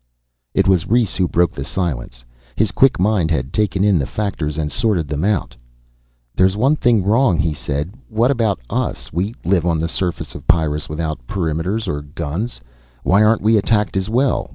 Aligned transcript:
It 0.55 0.67
was 0.67 0.87
Rhes 0.89 1.13
who 1.13 1.27
broke 1.27 1.51
the 1.51 1.63
silence. 1.63 2.25
His 2.55 2.71
quick 2.71 2.99
mind 2.99 3.29
had 3.29 3.53
taken 3.53 3.83
in 3.83 3.99
the 3.99 4.07
factors 4.07 4.57
and 4.57 4.71
sorted 4.71 5.07
them 5.07 5.23
out. 5.23 5.55
"There's 6.35 6.57
one 6.57 6.75
thing 6.75 7.03
wrong," 7.03 7.37
he 7.37 7.53
said. 7.53 7.93
"What 8.09 8.31
about 8.31 8.59
us? 8.67 9.13
We 9.13 9.35
live 9.45 9.63
on 9.63 9.77
the 9.77 9.87
surface 9.87 10.33
of 10.33 10.47
Pyrrus 10.47 10.89
without 10.89 11.27
perimeters 11.27 11.87
or 11.87 12.01
guns. 12.01 12.59
Why 13.03 13.21
aren't 13.21 13.43
we 13.43 13.57
attacked 13.57 13.95
as 13.95 14.09
well? 14.09 14.49